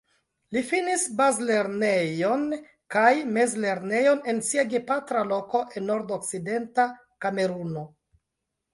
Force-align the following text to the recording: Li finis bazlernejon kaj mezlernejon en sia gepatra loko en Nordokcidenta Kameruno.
Li 0.55 0.61
finis 0.69 1.03
bazlernejon 1.19 2.47
kaj 2.97 3.13
mezlernejon 3.37 4.25
en 4.35 4.43
sia 4.51 4.67
gepatra 4.75 5.25
loko 5.35 5.65
en 5.71 5.89
Nordokcidenta 5.95 6.91
Kameruno. 7.29 7.89